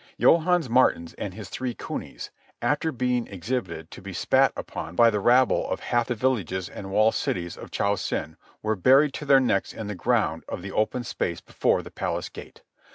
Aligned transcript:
Johannes 0.19 0.67
Maartens 0.67 1.13
and 1.19 1.35
his 1.35 1.47
three 1.49 1.75
cunies, 1.75 2.31
after 2.59 2.91
being 2.91 3.27
exhibited 3.27 3.91
to 3.91 4.01
be 4.01 4.13
spat 4.13 4.51
upon 4.57 4.95
by 4.95 5.11
the 5.11 5.19
rabble 5.19 5.69
of 5.69 5.79
half 5.81 6.07
the 6.07 6.15
villages 6.15 6.67
and 6.69 6.89
walled 6.89 7.13
cities 7.13 7.55
of 7.55 7.69
Cho 7.69 7.95
Sen, 7.95 8.35
were 8.63 8.75
buried 8.75 9.13
to 9.13 9.25
their 9.25 9.39
necks 9.39 9.73
in 9.73 9.85
the 9.85 9.93
ground 9.93 10.43
of 10.49 10.63
the 10.63 10.71
open 10.71 11.03
space 11.03 11.39
before 11.39 11.83
the 11.83 11.91
palace 11.91 12.29
gate. 12.29 12.63